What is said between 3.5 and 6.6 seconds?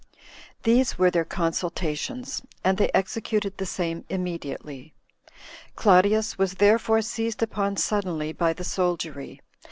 the same immediately. Claudius was